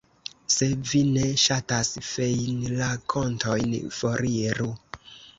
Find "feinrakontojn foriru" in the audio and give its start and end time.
2.07-4.71